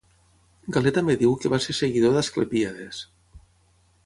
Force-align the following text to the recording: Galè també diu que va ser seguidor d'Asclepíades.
Galè 0.77 0.93
també 0.95 1.15
diu 1.25 1.35
que 1.43 1.51
va 1.55 1.61
ser 1.67 1.75
seguidor 1.81 2.17
d'Asclepíades. 2.19 3.05